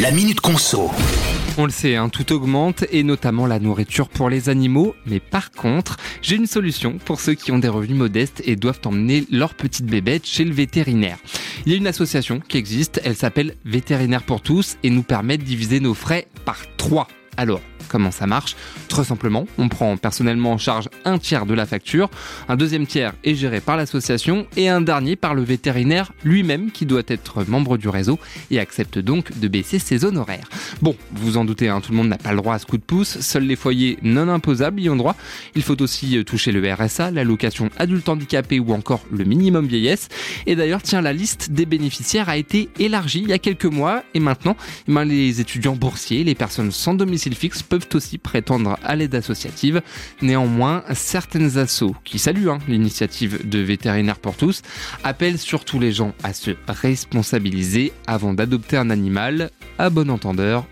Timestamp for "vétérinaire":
10.54-11.18, 13.66-14.22, 25.42-26.12